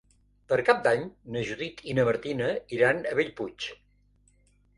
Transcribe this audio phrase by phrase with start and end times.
[0.51, 1.03] Per Cap d'Any
[1.35, 3.71] na Judit i na Martina iran a Bellpuig.